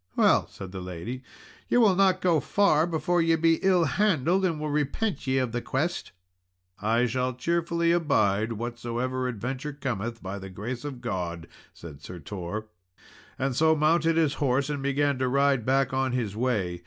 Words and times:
"Well" 0.15 0.47
said 0.47 0.71
the 0.71 0.81
lady, 0.81 1.21
"ye 1.67 1.77
will 1.77 1.93
not 1.93 2.21
go 2.21 2.39
far 2.39 2.87
before 2.87 3.21
ye 3.21 3.35
be 3.35 3.59
ill 3.61 3.83
handled, 3.83 4.43
and 4.43 4.59
will 4.59 4.71
repent 4.71 5.27
ye 5.27 5.37
of 5.37 5.51
the 5.51 5.61
quest." 5.61 6.11
"I 6.81 7.05
shall 7.05 7.35
cheerfully 7.35 7.91
abide 7.91 8.53
whatsoever 8.53 9.27
adventure 9.27 9.73
cometh, 9.73 10.23
by 10.23 10.39
the 10.39 10.49
grace 10.49 10.83
of 10.85 11.01
God," 11.01 11.47
said 11.71 12.01
Sir 12.01 12.17
Tor; 12.17 12.65
and 13.37 13.55
so 13.55 13.75
mounted 13.75 14.17
his 14.17 14.33
horse 14.41 14.71
and 14.71 14.81
began 14.81 15.19
to 15.19 15.27
ride 15.27 15.67
back 15.67 15.93
on 15.93 16.13
his 16.13 16.35
way. 16.35 16.79